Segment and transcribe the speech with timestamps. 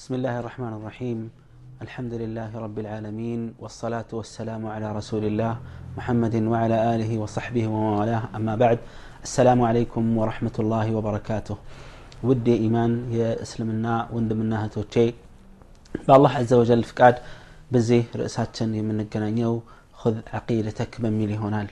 [0.00, 1.19] بسم الله الرحمن الرحيم
[1.85, 5.53] الحمد لله رب العالمين والصلاة والسلام على رسول الله
[5.97, 8.79] محمد وعلى آله وصحبه وموالاه أما بعد
[9.27, 11.55] السلام عليكم ورحمة الله وبركاته
[12.27, 15.07] ودي إيمان يا اسلمنا وندمنا هتوتشي
[16.07, 17.15] بالله عز وجل فقاد
[17.71, 19.53] بزي رئساتشن يمن الجنانيو
[20.01, 21.69] خذ عقيدتك بميلي هونال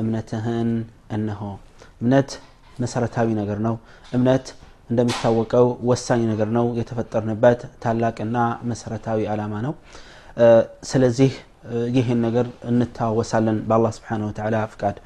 [0.00, 0.68] እምነትህን
[1.16, 1.42] እነሆ
[2.02, 2.30] እምነት
[2.82, 3.74] መሰረታዊ ነገር ነው
[4.16, 4.46] እምነት
[4.90, 8.36] እንደሚታወቀው ወሳኝ ነገር ነው የተፈጠርንበት ታላቅና
[8.70, 9.74] መሰረታዊ አላማ ነው
[10.90, 11.32] ስለዚህ
[11.96, 14.96] ይህን ነገር እንታወሳለን በአላ ስብን ተላ ፍቃድ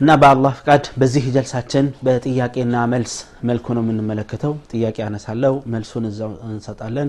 [0.00, 3.12] እና በአላህ ፍቃድ በዚህ ጀልሳችን በጥያቄና መልስ
[3.48, 7.08] መልኩ ነው የምንመለከተው ጥያቄ አነሳለው መልሱን እዛው እንሰጣለን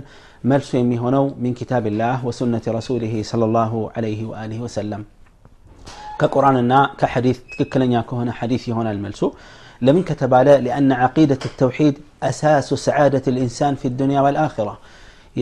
[0.51, 3.73] መልሱ የሚሆነው ሚን ኪታብላህ ወሱነት ረሱሊህ ለ ላሁ
[4.05, 5.03] ለህ ወሰለም
[6.21, 9.21] ከቁርአንና ከሐዲት ትክክለኛ ከሆነ ሐዲት ይሆናል መልሱ
[9.86, 11.94] لمن كتبال لأن عقيدة التوحيد
[12.30, 14.74] أساس سعادة الإنسان في الدنيا والآخرة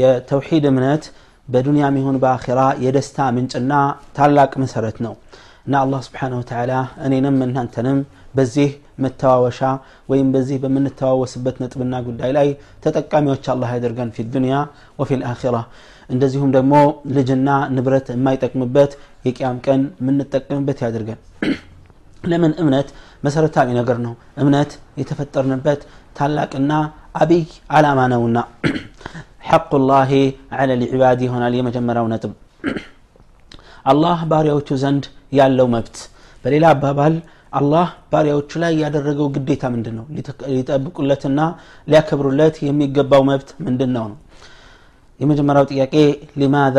[0.01, 1.05] يا توحيد منات
[1.52, 3.81] بدنيا مهون بآخرة يدستا من جنا
[4.17, 5.12] تالاك مسرتنا
[5.72, 7.98] نا الله سبحانه وتعالى أني نم من أنتنم
[8.36, 8.72] بزيه
[9.03, 9.70] متواوشا
[10.09, 12.48] وين بزيه بمن التواوس بتنا تبنا قد لاي
[12.83, 14.61] تتقامي وش الله يدرقن في الدنيا
[14.98, 15.62] وفي الآخرة
[16.14, 16.75] እንደዚሁም ደግሞ
[17.17, 18.92] ልጅና ንብረት የማይጠቅምበት
[19.27, 21.20] የቅያም ቀን የምንጠቀምበት ያድርገን
[22.25, 22.89] ለምን እምነት
[23.25, 25.81] መሰረታዊ ነገር ነው እምነት የተፈጠርንበት
[26.19, 26.72] ታላቅና
[27.22, 27.42] አብይ
[27.77, 28.39] አላማ ነውና
[29.50, 30.11] ሐቁ ላህ
[30.61, 32.33] አለ ልዕባድ ይሆናል የመጀመሪያው ነጥብ
[33.92, 35.05] አላህ ባሪያዎቹ ዘንድ
[35.39, 35.97] ያለው መብት
[36.45, 37.14] በሌላ አባባል
[37.59, 40.06] አላህ ባሪያዎቹ ላይ ያደረገው ግዴታ ምንድን ነው
[40.55, 41.41] ሊጠብቁለትና
[41.89, 44.19] ሊያከብሩለት የሚገባው መብት ምንድን ነው ነው
[45.20, 45.95] የመጀመሪያው ጥያቄ
[46.41, 46.78] ሊማዛ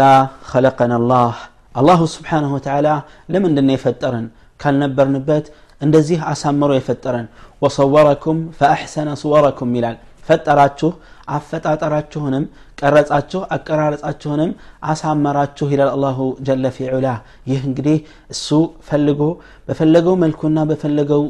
[0.52, 1.32] ኸለቀን አላህ
[1.76, 2.90] አላሁ ስብሓንሁ ወተዓላ
[3.34, 4.28] ለምንድን ነው የፈጠረን
[4.62, 5.46] ካልነበርንበት
[5.82, 7.28] እንደዚህ አሳምሮ የፈጠረን
[7.62, 10.90] ወሰወረኩም ፈአሕሰነ ስወረኩም ይላል ፈጠራችሁ
[11.36, 12.46] አፈጣጠራችሁንም
[12.80, 14.52] ቀረጻችሁ አቀራረጻችሁንም
[14.92, 17.08] አሳመራችሁ ይላል አላሁ ጀለ ፊ ዑላ
[17.52, 17.98] ይህ እንግዲህ
[18.34, 18.48] እሱ
[18.90, 19.22] ፈልጎ
[19.68, 21.24] በፈለገው መልኩና በፈለገው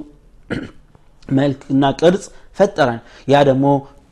[1.29, 2.25] መልክና ቅርጽ
[2.59, 3.65] ፈጠረን ያ ደግሞ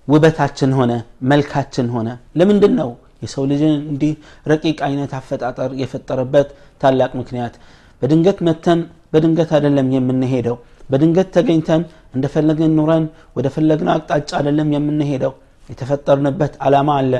[0.07, 0.93] ውበታችን ሆነ
[1.31, 2.89] መልካችን ሆነ ለምንድን ነው
[3.23, 4.11] የሰው ልጅን እንዲህ
[4.51, 6.49] ረቂቅ አይነት አፈጣጠር የፈጠረበት
[6.81, 7.53] ታላቅ ምክንያት
[8.01, 8.79] በድንገት መተን
[9.12, 10.56] በድንገት አይደለም የምንሄደው
[10.90, 11.82] በድንገት ተገኝተን
[12.16, 13.04] እንደፈለግን ኑረን
[13.36, 15.32] ወደ ፈለግነው አቅጣጫ አይደለም የምንሄደው
[15.68, 17.14] የተፈጠርንበት ዓላማ አለ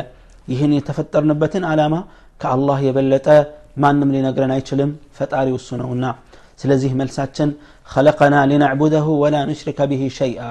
[0.49, 1.95] ይህን የተፈጠርንበትን ዓላማ
[2.41, 3.27] ከአላህ የበለጠ
[3.83, 6.05] ማንም ሊነግረን አይችልም ፈጣሪ እሱ ነውና
[6.63, 7.51] ስለዚህ መልሳችን
[7.89, 10.43] ከለቀና ሊናዕቡደሁ ወላ ኑሽሪከ ብሂ ሸይአ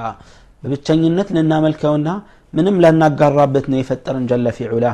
[0.64, 2.10] በብቸኝነት ልናመልከውና
[2.54, 4.86] ምንም ላናጋራበት ነው የፈጠረን ጀለ ፊዑላ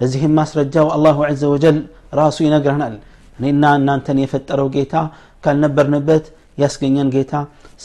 [0.00, 1.76] ለዚህም ማስረጃው አላሁ ዘ ወጀል
[2.20, 2.94] ራሱ ይነግረናል
[3.38, 4.96] እኔና እናንተን የፈጠረው ጌታ
[5.43, 6.25] ካልነበርንበት
[6.63, 7.33] ያስገኘን ጌታ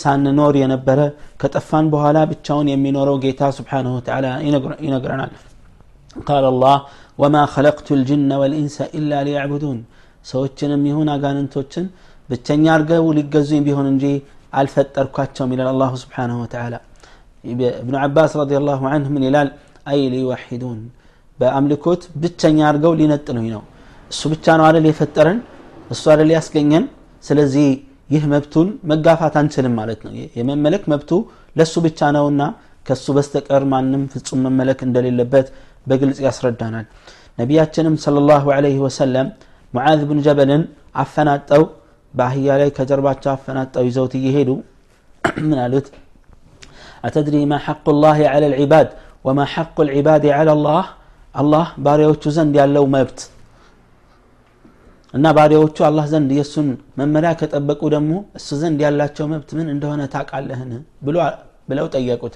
[0.01, 1.01] ሳንኖር የነበረ
[1.43, 4.27] ከጠፋን በኋላ ብቻውን የሚኖረው ጌታ ስብሓንሁ ተዓላ
[4.87, 5.33] ይነግረናል
[6.29, 6.77] ቃል አላህ
[7.23, 9.79] ወማ ኸለቅቱ ልጅነ ወልኢንሰ ኢላ ሊያዕቡዱን
[10.31, 11.87] ሰዎችንም ይሁን አጋንንቶችን
[12.29, 14.05] ብቸኛ አርገው ሊገዙኝ ቢሆን እንጂ
[14.61, 16.75] አልፈጠርኳቸውም ይላል አላሁ ስብሓንሁ ተዓላ
[17.83, 19.49] ابن عباس رضي الله عنه من يلال
[19.93, 20.79] أي ليوحدون
[21.39, 23.63] በአምልኮት ብቸኛ አድርገው ሊነጥሉኝ ነው
[24.11, 25.39] እሱ ብቻ ነው አደል የፈጠረን
[25.95, 26.85] እሱ አደል ያስገኘን
[27.24, 27.68] ስለዚህ
[28.10, 31.12] ይህ መብቱን መጋፋት አንችልም ማለት ነው የመመለክ መብቱ
[31.56, 32.42] ለሱ ብቻ ነውና
[32.86, 35.48] ከሱ በስተቀር ማንም ፍጹም መመለክ እንደሌለበት
[35.88, 36.86] በግልጽ ያስረዳናል
[37.38, 39.28] ነቢያችንም ሰለላሁ ዐለይሂ ወሰለም
[39.74, 40.64] ሙዓዝ ብን ጀበልን
[41.04, 41.64] አፈናጠው
[42.14, 44.50] በአህያ ላይ ከጀርባቸው አፈናጠው ይዘውት እየሄዱ
[45.42, 45.88] ምን አሉት
[47.08, 48.88] አተድሪ ማ ሐቁ ላህ ዐለ ልዕባድ
[49.28, 50.86] ወማ ሐቁ ልዕባድ ዐለ ላህ
[51.36, 53.20] አላህ ባሪያዎቹ ዘንድ ያለው መብት
[55.15, 56.69] እና ባሪያዎቹ አላህ ዘንድ የእሱን
[57.01, 60.73] መመሪያ ከጠበቁ ደግሞ እሱ ዘንድ ያላቸው መብት ምን እንደሆነ ታቃለህን
[61.69, 62.35] ብለው ጠየቁት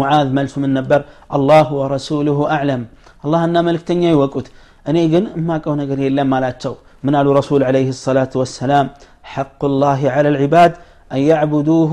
[0.00, 1.00] ሙዓዝ መልሱ ምን ነበር
[1.36, 2.82] አላሁ ወረሱሉሁ አዕለም
[3.26, 4.46] አላህና መልክተኛ ይወቁት
[4.90, 6.74] እኔ ግን እማቀው ነገር የለም አላቸው
[7.06, 8.86] ምን አሉ ረሱል عليه الصلاة والسلام
[9.34, 10.72] حق الله على العباد
[11.14, 11.92] أن يعبدوه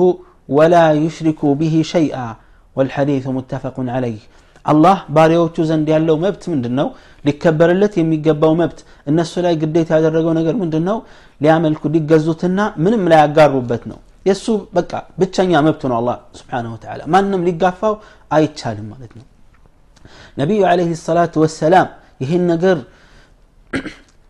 [0.58, 2.30] ولا يشركوا به شيئا
[2.76, 4.22] والحديث متفق عليه
[4.66, 6.88] الله ባሪያዎቹ ዘንድ ያለው መብት ምንድን ነው
[7.26, 8.80] ሊከበርለት የሚገባው መብት
[9.12, 10.98] እነሱ ላይ ግዴታ ያደረገው ነገር ምንድን ነው
[11.42, 14.46] ሊያመልኩ ሊገዙትና ምንም ላይ ያጋሩበት ነው የእሱ
[14.78, 17.94] በቃ ብቸኛ መብት ነው አላህ ስብሓንሁ ወተዓላ ማንም ሊጋፋው
[18.38, 19.26] አይቻልም ማለት ነው
[20.42, 21.88] ነቢዩ አለህ ሰላቱ ወሰላም
[22.24, 22.78] ይህን ነገር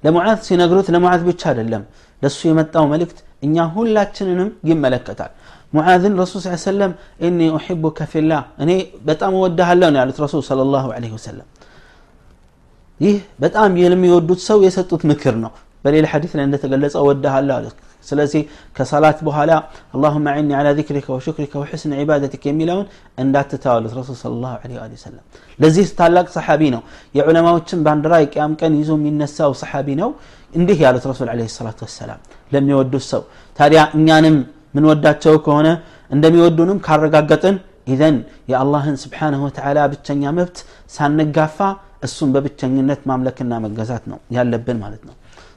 [0.03, 1.83] ለሙዓዝ ሲነግሩት ለሙዓዝ ብቻ አይደለም
[2.21, 5.31] ለእሱ የመጣው መልእክት እኛ ሁላችንንም ይመለከታል
[5.73, 6.91] ሙዓዝን ረሱል ስ ሰለም
[7.27, 8.71] እኒ ኡሕቡከ ፊላህ እኔ
[9.09, 11.47] በጣም እወድሃለሁ ነው ያሉት ረሱል ስለ ላሁ ለ ወሰለም
[12.99, 15.51] ይህ በጣም የሚወዱት ሰው የሰጡት ምክር ነው
[15.85, 17.77] በሌላ ሐዲስ ላይ እንደተገለጸ እወድሃለሁ አሉት
[18.07, 18.41] ስለዚህ
[18.77, 19.51] ከሰላት በኋላ
[19.95, 22.85] አላሁመ ዒኒ ዓላ ዚክሪከ ወሽክሪከ ወሕስን ዒባደቲክ የሚለውን
[23.23, 25.23] እንዳትተዋሉት ረሱል ስለ ላሁ ለ ሰለም
[25.59, 26.81] ለዚህ ታላቅ ሰሓቢ ነው
[27.17, 30.11] የዑለማዎችን ባንዲራ የቅያም ቀን ይዞ የሚነሳው ሰሓቢ ነው
[30.53, 32.21] እንዲህ ያሉት ረሱል ለ ሰላት ወሰላም
[32.55, 33.23] ለሚወዱት ሰው
[33.59, 34.37] ታዲያ እኛንም
[34.77, 35.67] ምንወዳቸው ከሆነ
[36.11, 37.55] እንደሚወዱንም ካረጋገጥን
[37.93, 38.17] ኢዘን
[38.51, 40.57] የአላህን ስብሓንሁ ወተዓላ ብቸኛ መብት
[40.95, 41.57] ሳንጋፋ
[42.05, 45.15] እሱን በብቸኝነት ማምለክና መገዛት ነው ያለብን ማለት ነው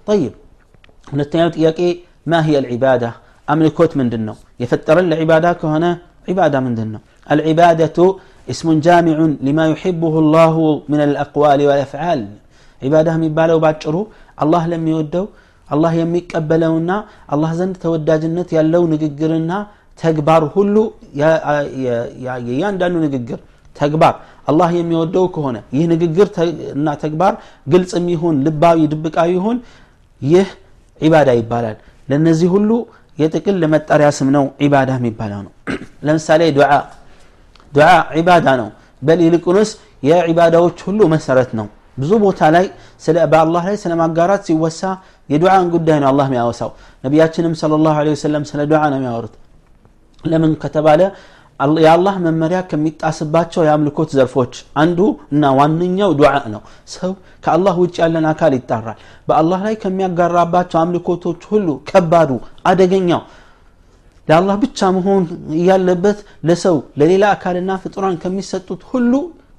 [0.08, 0.32] ጠይብ
[1.12, 1.80] ሁለተኛው ጥያቄ
[2.30, 3.10] ማ هي العبادة
[3.52, 5.90] أملكوت من دنو يفترن العبادة كهنا
[6.28, 7.00] عبادة من دنو
[7.34, 7.98] العبادة
[8.52, 10.54] اسم جامع لما يحبه الله
[10.92, 12.20] من الأقوال والأفعال
[12.84, 14.02] عبادة من بالو باتشرو
[14.42, 15.24] الله لم يودو
[15.72, 16.96] الله يميك أبلونا
[17.32, 19.58] الله زند توداجنت يلو نققرنا
[20.02, 20.76] ተግባር ሁሉ
[22.24, 23.38] የእያንዳንዱ ንግግር
[23.80, 24.14] ተግባር
[24.47, 26.27] አላህ የሚወደው ከሆነ ይህ ንግግር
[26.75, 27.33] እና ተግባር
[27.67, 29.57] ግልጽ የሚሆን ልባዊ ድብቃዊ ይሁን
[30.21, 30.47] ይህ
[31.01, 31.77] ዒባዳ ይባላል።
[32.07, 32.69] ለእነዚህ ሁሉ
[33.17, 35.51] የጥቅል መጠሪያ ስም ነው ዒባዳ የሚባለው ነው።
[36.07, 36.71] ለምሳሌ ዱዓ።
[37.73, 38.69] ዱዓ ዒባዳ ነው።
[39.01, 39.69] በል ይልቁንስ
[40.03, 41.67] የዒባዳዎች ሁሉ መሰረት ነው።
[41.97, 42.65] ብዙ ቦታ ላይ
[43.31, 44.81] በአላህ ላይ ስለ ማጋራት ሲወሳ
[45.29, 46.71] የዱዓን ጉዳይ ነው አላህ የሚያወሳው።
[47.03, 49.35] ነቢያችንም ስለ ላሁ ወሰለም ስለ ዱዓ ነው የሚያወሩት።
[50.23, 51.01] ለምን ከተባለ
[51.84, 54.98] የአላህ መመሪያ ከሚጣስባቸው የአምልኮት ዘርፎች አንዱ
[55.34, 56.62] እና ዋነኛው ዱዓ ነው
[56.94, 57.12] ሰው
[57.44, 58.98] ከአላህ ውጭ ያለን አካል ይጣራል
[59.28, 62.30] በአላህ ላይ ከሚያጋራባቸው አምልኮቶች ሁሉ ከባዱ
[62.70, 63.22] አደገኛው
[64.28, 65.22] ለአላህ ብቻ መሆን
[65.58, 69.12] እያለበት ለሰው ለሌላ አካልና ፍጡራን ከሚሰጡት ሁሉ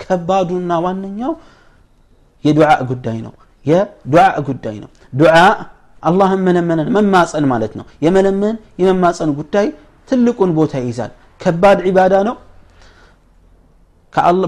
[0.03, 1.33] ከባዱና ዋነኛው
[2.45, 3.33] የዱዓ ጉዳይ ነው
[3.65, 5.35] የዱዓ ጉዳይ ነው ዱዓ
[6.03, 9.67] አላህን መለመንን መማፀን ማለት ነው የመለመን የመማፀን ጉዳይ
[10.07, 11.11] ትልቁን ቦታ ይይዛል
[11.43, 12.35] ከባድ ዒባዳ ነው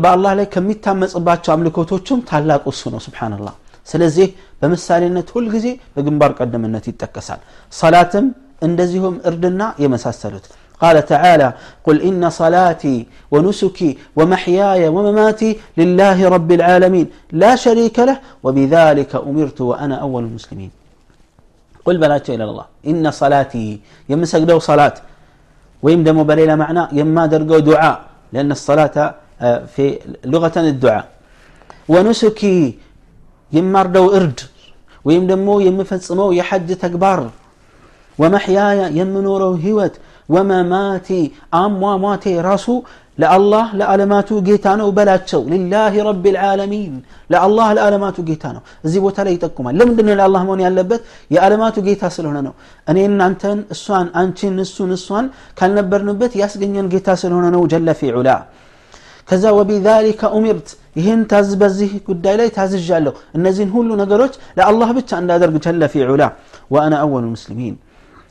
[0.03, 3.55] በአላህ ላይ ከሚታመጽባቸው አምልኮቶችም ታላቁ እሱ ነው ስብሓንላህ
[3.91, 4.27] ስለዚህ
[4.61, 7.41] በምሳሌነት ሁልጊዜ በግንባር ቀደምነት ይጠቀሳል
[7.81, 8.27] ሰላትም
[8.67, 10.45] እንደዚሁም እርድና የመሳሰሉት
[10.83, 11.47] قال تعالى
[11.85, 12.97] قل إن صلاتي
[13.33, 17.07] ونسكي ومحياي ومماتي لله رب العالمين
[17.41, 20.71] لا شريك له وبذلك أمرت وأنا أول المسلمين
[21.85, 23.67] قل بلاتي إلى الله إن صلاتي
[24.11, 24.95] يمسك دو صلاة
[25.82, 28.00] ويم دمو بليلة معنى يما درقو دعاء
[28.32, 28.96] لأن الصلاة
[29.76, 29.84] في
[30.24, 31.06] لغة الدعاء.
[31.88, 32.78] ونسكي
[33.52, 34.40] يما ردو إرد
[35.04, 37.30] ويم دمو يمفتصمو يحج تكبار
[40.34, 41.22] ومماتي
[41.62, 42.76] أم وماتي رسو
[43.22, 46.92] لا الله لا ألماتو جيتانو بلاتشو لله رب العالمين
[47.32, 48.60] لا الله لا ألماتو جيتانو
[48.92, 51.02] زيبو تلي تكما لم دنا لا الله موني ألبت
[51.34, 52.52] يا ألماتو جيتا سلونا نو
[52.90, 55.24] أني إن أنتن السوان أنتن السون السوان
[55.58, 56.32] كان نبر نبت
[56.92, 58.36] جيتا سلونا نو جل في علا
[59.28, 60.68] كذا وبذلك أمرت
[61.00, 65.30] يهن تزبزه قد لا تزجله النزين هولو نجروش لا الله بتش عند
[65.64, 66.28] جل في علا
[66.72, 67.74] وأنا أول المسلمين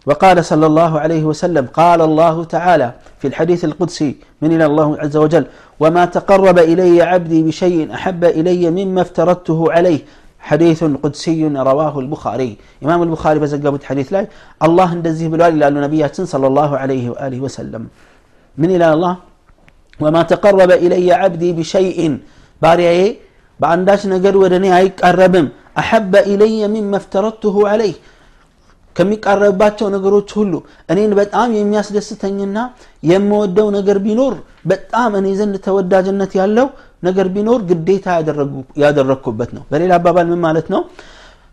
[0.10, 5.18] وقال صلى الله عليه وسلم قال الله تعالى في الحديث القدسي من إلى الله عز
[5.18, 5.46] وجل
[5.80, 10.00] وما تقرب إلي عبدي بشيء أحب إلي مما افترضته عليه.
[10.40, 12.58] حديث قدسي رواه البخاري.
[12.84, 14.28] إمام البخاري بزقبت حديث لا
[14.64, 17.88] الله اندزيه بالوالي لأن نبيات صلى الله عليه وآله وسلم.
[18.58, 19.16] من إلى الله؟
[20.00, 22.18] وما تقرب إلي عبدي بشيء.
[22.62, 23.18] باري
[23.60, 24.36] بأنداش نقر
[24.78, 25.48] هيك الربم
[25.78, 27.94] أحب إلي مما افترضته عليه.
[29.00, 30.54] ከሚቃረብባቸው ነገሮች ሁሉ
[30.90, 32.58] እኔን በጣም የሚያስደስተኝና
[33.04, 34.34] የምወደው ነገር ቢኖር
[34.72, 36.68] በጣም እኔ ዘንድ ተወዳጅነት ያለው
[37.04, 38.08] ነገር ቢኖር ግዴታ
[38.84, 40.82] ያደረግኩበት ነው። በሌላ አባባል ምን ማለት ነው?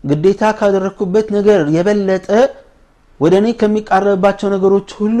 [0.03, 2.27] ግዴታ ካደረግኩበት ነገር የበለጠ
[3.19, 5.19] ወደ እኔ ከሚቃረብባቸው ነገሮች ሁሉ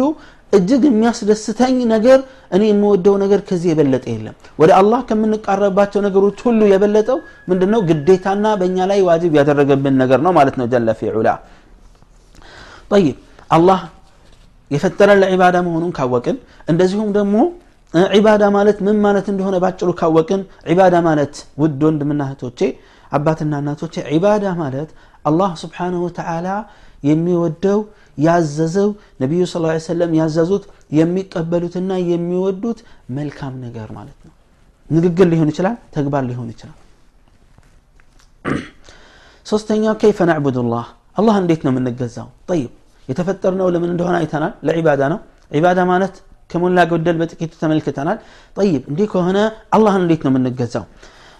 [0.53, 2.19] እጅግ የሚያስደስተኝ ነገር
[2.55, 7.17] እኔ የምወደው ነገር ከዚህ የበለጠ የለም። ወደ አላህ ከምንቃረብባቸው ነገሮች ሁሉ የበለጠው
[7.49, 7.81] ምንድነው?
[7.89, 11.09] ግዴታና በእኛ ላይ ዋጅብ ያደረገብን ነገር ነው ማለት ነው። ጀለ ፊ
[12.92, 13.16] طيب
[13.56, 13.80] አላህ
[14.70, 16.36] የፈጠረን ለዒባዳ መሆኑን ካወቅን
[16.72, 17.36] እንደዚሁም ደግሞ
[18.14, 22.60] ዒባዳ ማለት ምን ማለት እንደሆነ ባጭሩ ካወቅን ዒባዳ ማለት ውድ ወንድምና እህቶቼ
[23.12, 24.90] አባትና እናቶቼ ዒባዳ ማለት
[25.24, 26.48] አላህ ስብሓንሁ ወተዓላ
[27.08, 27.80] የሚወደው
[28.18, 28.88] ያዘዘው
[29.22, 30.64] ነቢዩ ስ ሰለም ያዘዙት
[30.98, 32.78] የሚቀበሉትና የሚወዱት
[33.18, 34.32] መልካም ነገር ማለት ነው
[34.90, 36.78] ንግግር ሊሆን ይችላል ተግባር ሊሆን ይችላል
[39.46, 42.70] ሶስተኛው ከይፈ ናዕቡድ ላህ አላህ እንዴት ነው የምንገዛው ጠይብ
[43.08, 45.18] የተፈጠርነው ለምን እንደሆነ አይተናል ለዒባዳ ነው
[45.52, 46.14] ዒባዳ ማለት
[46.50, 48.18] ከሞላ ጎደል በጥቂቱ ተመልክተናል
[48.56, 49.38] ጠይብ እንዲህ ከሆነ
[49.76, 50.84] አላህን እንዴት ነው የምንገዛው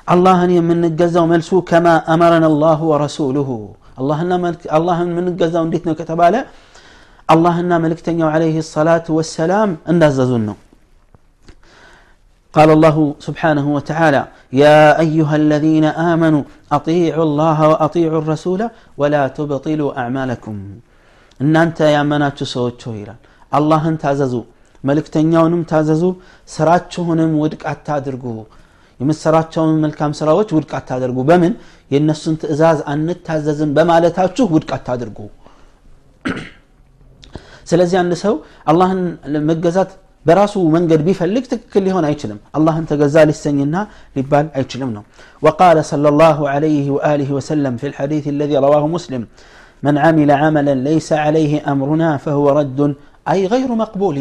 [0.08, 3.48] አላህን የምንገዛው መልሱ ከማ አመረን አላሁ ወረሱሉሁ
[4.76, 6.34] አላህን የምንገዛው እንዴት ነው ከተባለ
[7.28, 10.56] አላህና መልእክተኛው ዓለይህ ሰላቱ ወሰላም እንዳዘዙን ነው
[12.54, 14.22] قال الله سبحانه وتعالى
[14.62, 16.42] يا أيها الذين آمنوا
[16.78, 18.60] أطيعوا الله وأطيعوا الرسول
[19.00, 20.56] ولا تبطلوا أعمالكم
[21.40, 23.20] እናንተ ያመናችሁ ሰዎች ሆይ ይላል
[23.52, 24.34] አላህን ታዘዙ
[24.84, 26.02] መልእክተኛውንም ታዘዙ
[26.54, 28.24] ስራችሁንም ውድቅ አታድርጉ
[29.00, 31.54] የምትሰራቸውን መልካም ስራዎች ውድቅ አታደርጉ በምን
[31.92, 35.18] የእነሱን ትእዛዝ አንታዘዝም በማለታችሁ ውድቅ አታድርጉ
[37.70, 38.34] ስለዚህ አንድ ሰው
[38.70, 39.02] አላህን
[39.50, 39.90] መገዛት
[40.26, 43.76] በራሱ መንገድ ቢፈልግ ትክክል ሊሆን አይችልም አላህን ተገዛ ሊሰኝና
[44.16, 45.04] ሊባል አይችልም ነው
[45.44, 49.22] وقال صلى الله عليه وآله وسلم في الحديث الذي رواه مسلم
[49.86, 52.80] من عمل عملا ليس عليه أمرنا فهو رد
[53.32, 54.16] أي غير مقبول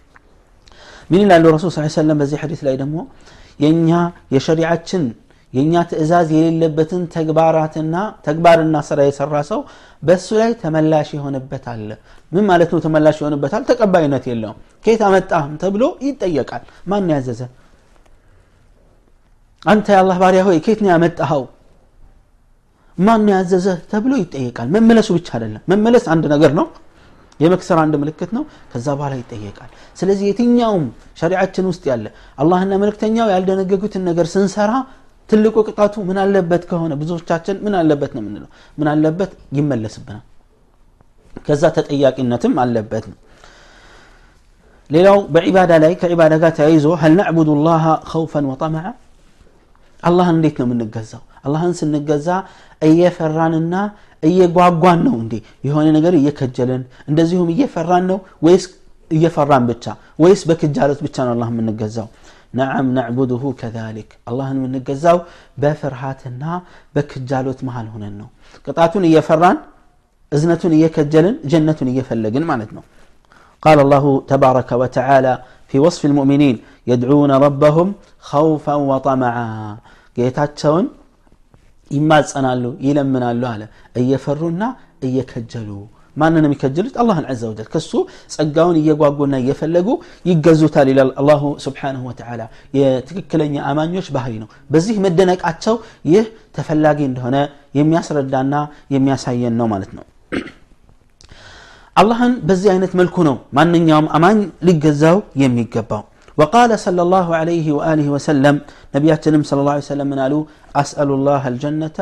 [1.11, 2.95] من ይላሉ ረሱል ስ ሰለም በዚህ ሐዲስ ላይ ደግሞ
[3.63, 3.89] የእኛ
[4.35, 5.03] የሸሪዓችን
[5.53, 9.59] የእኛ ትእዛዝ የሌለበትን ተግባራትና ተግባርና ስራ የሰራ ሰው
[10.03, 11.83] በእሱ ላይ ተመላሽ ይሆንበታል
[12.31, 17.41] ምን ማለት ነው ተመላሽ ይሆንበታል ተቀባይነት የለውም ከየት አመጣህም ተብሎ ይጠየቃል ማን ያዘዘ
[19.63, 21.43] አንተ የአላህ ባሪያ ሆይ ከየት ነው ያመጣኸው
[22.97, 26.67] ማን ያዘዘ ተብሎ ይጠየቃል መመለሱ ብቻ አይደለም መመለስ አንድ ነገር ነው
[27.39, 30.85] የመክሰር አንድ ምልክት ነው ከዛ በኋላ ይጠየቃል ስለዚህ የትኛውም
[31.21, 32.05] ሸሪዓችን ውስጥ ያለ
[32.43, 34.71] አላህና መልእክተኛው ያልደነገጉትን ነገር ስንሰራ
[35.29, 38.49] ትልቁ ቅጣቱ ምን አለበት ከሆነ ብዙዎቻችን ምን አለበት ነው የምንለው
[38.79, 40.23] ምን አለበት ይመለስብናል
[41.47, 43.17] ከዛ ተጠያቂነትም አለበት ነው
[44.89, 48.85] ሌላው በዒባዳ ላይ ከዒባዳ ጋር ተያይዞ ሀል ናዕቡዱ ላሃ ኸውፈን ወጠመዓ
[50.03, 52.27] አላህን እንዴት ነው የምንገዛው አላህን ስንገዛ
[52.81, 53.75] እየፈራንና
[54.23, 55.33] እየጓጓን ነው እንዴ
[55.67, 58.65] የሆነ ነገር እየከጀልን እንደዚሁም እየፈራን ነው ወይስ
[59.11, 59.85] እየፈራን ብቻ
[60.23, 62.07] ወይስ በክጃሎት ብቻ ነው አላህ የምንገዛው
[62.59, 65.17] ነዓም ናዕቡድሁ ከዛሊክ አላህን የምንገዛው
[65.61, 66.43] በፍርሃትና
[66.95, 68.29] በክጃሎት መሃል ሆነን ነው
[68.65, 69.57] ቅጣቱን እየፈራን
[70.31, 72.85] እዝነቱን እየከጀልን ጀነቱን እየፈለግን ማለት ነው
[73.65, 75.33] قال الله تبارك وتعالى
[75.69, 76.55] في وصف المؤمنين
[76.91, 77.87] يدعون ربهم
[78.29, 79.49] خوفا وطمعا
[80.17, 80.85] ጌታቸውን
[81.91, 83.61] ይማጸናሉ ይለምናሉ አለ
[84.01, 84.63] እየፈሩና
[85.07, 85.69] እየከጀሉ
[86.21, 87.91] ማንን የሚከጅሉት አላህን ዘ ወጀል ከሱ
[88.35, 89.87] ጸጋውን እየጓጉና እየፈለጉ
[90.29, 92.41] ይገዙታል ይላል አላሁ ስብሓንሁ ወተዓላ
[92.79, 95.77] የትክክለኛ አማኞች ባህሪ ነው በዚህ መደነቃቸው
[96.13, 96.27] ይህ
[96.57, 97.37] ተፈላጊ እንደሆነ
[97.79, 98.55] የሚያስረዳና
[98.95, 100.05] የሚያሳየን ነው ማለት ነው
[101.95, 106.03] አላህን በዚህ አይነት መልኩ ነው ማንኛውም አማኝ ሊገዛው የሚገባው
[106.37, 108.55] وقال صلى الله عليه وآله وسلم
[108.95, 110.43] نبياتنا صلى الله عليه وسلم من قالوا
[110.75, 111.97] أسأل الله الجنة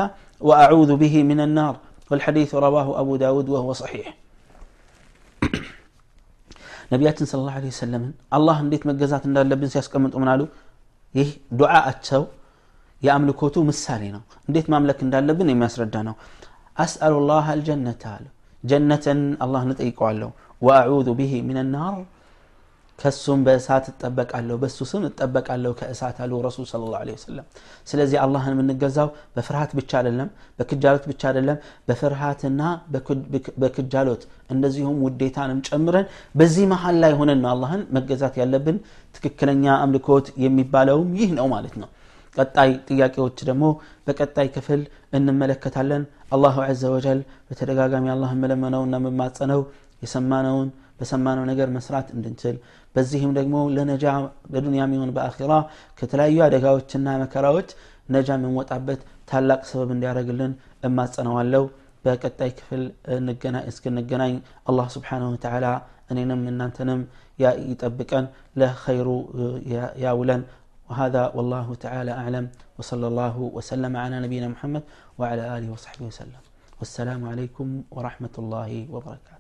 [0.48, 1.74] وأعوذ به من النار
[2.12, 4.06] والحديث رواه أبو داود وهو صحيح
[6.94, 10.42] ነቢያችን ስለ ላ ሰለምን አላህ እንዴት መገዛት እንዳለብን ሲያስቀምጡ ምን አሉ
[11.16, 12.24] ይህ ዱዓአቸው
[13.02, 16.16] የአምልኮቱ ምሳሌ ነው እንዴት ማምለክ እንዳለብን የሚያስረዳ ነው
[16.84, 18.26] አስአሉ ላህ አልጀነተ አሉ
[18.64, 20.30] ጀነትን አላህ እንጠይቀዋለሁ
[20.62, 21.98] ወአዑዙ ብሂ ምን ናር
[22.99, 27.47] ከሱም በእሳት እጠበቃለሁ በሱ ስም እጠበቃለሁ ከእሳት አሉ ረሱል ስለ ላ ወሰለም።
[27.87, 30.29] ስለዚህ አላህን የምንገዛው በፍርሃት ብቻ አይደለም
[30.59, 32.63] በክጃሎት ብቻ አይደለም በፍርሃትና
[33.63, 38.79] በክጃሎት እንደዚሁም ውዴታንም ጨምረን በዚህ መሀል ላይ ሆነን ነው አላህን መገዛት ያለብን።
[39.15, 41.89] ትክክለኛ አምልኮት የሚባለውም ይህ ነው ማለት ነው።
[42.37, 43.65] ቀጣይ ጥያቄዎች ደግሞ
[44.07, 44.81] በቀጣይ ክፍል
[45.19, 46.03] እንመለከታለን።
[46.33, 49.61] አላሁ ዘ ወጀል በተደጋጋሚ አላህ መለመነውና መማጸነው
[50.03, 50.69] የሰማነውን
[51.00, 52.56] በሰማነው ነገር መስራት እንድንችል
[52.96, 54.06] በዚህም ደግሞ ለነጃ
[54.54, 55.54] በዱንያም ይሁን በአኺራ
[56.00, 57.70] ከተለያዩ አደጋዎችና መከራዎች
[58.16, 60.54] ነጃ የምንወጣበት ታላቅ ሰበብ እንዲያደርግልን
[60.90, 61.66] እማጸነዋለው
[62.06, 62.82] በቀጣይ ክፍል
[63.72, 64.34] እስክንገናኝ
[64.70, 65.68] አላህ ስብሓንሁ ወተዓላ
[66.14, 67.02] እኔንም እናንተንም
[67.70, 68.26] ይጠብቀን
[68.62, 69.10] ለኸይሩ
[70.06, 70.44] ያውለን
[70.90, 72.46] وهذا والله تعالى أعلم
[72.78, 74.84] وصلى الله وسلم على نبينا محمد
[75.20, 76.44] وعلى آله وصحبه وسلم
[76.80, 79.37] والسلام عليكم ورحمة الله وبركاته